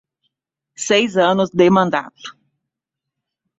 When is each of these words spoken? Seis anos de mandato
Seis 0.85 1.11
anos 1.31 1.49
de 1.59 1.67
mandato 1.77 2.25